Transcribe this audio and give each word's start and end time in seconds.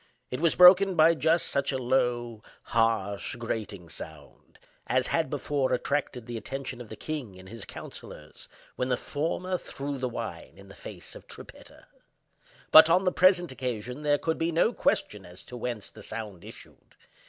It 0.31 0.39
was 0.39 0.55
broken 0.55 0.95
by 0.95 1.13
just 1.13 1.45
such 1.45 1.71
a 1.71 1.77
low, 1.77 2.41
harsh, 2.63 3.35
grating 3.35 3.87
sound, 3.87 4.57
as 4.87 5.05
had 5.05 5.29
before 5.29 5.73
attracted 5.73 6.25
the 6.25 6.37
attention 6.37 6.81
of 6.81 6.89
the 6.89 6.95
king 6.95 7.37
and 7.37 7.47
his 7.47 7.65
councillors 7.65 8.49
when 8.75 8.89
the 8.89 8.97
former 8.97 9.59
threw 9.59 9.99
the 9.99 10.09
wine 10.09 10.57
in 10.57 10.69
the 10.69 10.73
face 10.73 11.13
of 11.13 11.27
Trippetta. 11.27 11.85
But, 12.71 12.89
on 12.89 13.03
the 13.03 13.11
present 13.11 13.51
occasion, 13.51 14.01
there 14.01 14.17
could 14.17 14.39
be 14.39 14.51
no 14.51 14.73
question 14.73 15.23
as 15.23 15.43
to 15.43 15.55
whence 15.55 15.91
the 15.91 16.01
sound 16.01 16.43
issued. 16.43 16.95